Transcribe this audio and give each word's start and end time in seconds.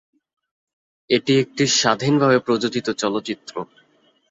এটি 1.09 1.33
একটি 1.39 1.63
স্বাধীনভাবে 1.79 2.37
প্রযোজিত 2.39 2.87
চলচ্চিত্র। 3.01 3.53